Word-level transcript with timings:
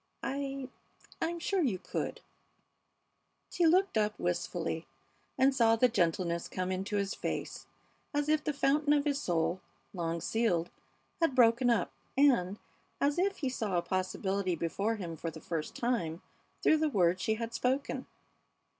I 0.23 0.67
I'm 1.21 1.37
sure 1.37 1.61
you 1.61 1.77
could" 1.77 2.21
She 3.51 3.67
looked 3.67 3.99
up 3.99 4.17
wistfully 4.17 4.87
and 5.37 5.53
saw 5.53 5.75
the 5.75 5.89
gentleness 5.89 6.47
come 6.47 6.71
into 6.71 6.95
his 6.95 7.13
face 7.13 7.67
as 8.11 8.27
if 8.27 8.43
the 8.43 8.51
fountain 8.51 8.93
of 8.93 9.05
his 9.05 9.21
soul, 9.21 9.61
long 9.93 10.19
sealed, 10.19 10.71
had 11.19 11.35
broken 11.35 11.69
up, 11.69 11.91
and 12.17 12.57
as 12.99 13.19
if 13.19 13.37
he 13.37 13.49
saw 13.49 13.77
a 13.77 13.83
possibility 13.83 14.55
before 14.55 14.95
him 14.95 15.17
for 15.17 15.29
the 15.29 15.39
first 15.39 15.75
time 15.75 16.23
through 16.63 16.77
the 16.77 16.89
words 16.89 17.21
she 17.21 17.35
had 17.35 17.53
spoken. 17.53 18.07